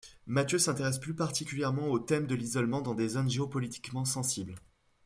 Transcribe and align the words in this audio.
Matthieu 0.25 0.57
s’intéresse 0.57 0.97
plus 0.97 1.13
particulièrement 1.13 1.85
au 1.89 1.99
thème 1.99 2.25
de 2.25 2.33
l’isolement 2.33 2.81
dans 2.81 2.95
des 2.95 3.07
zones 3.09 3.29
géo-politiquement 3.29 4.03
sensibles. 4.03 4.55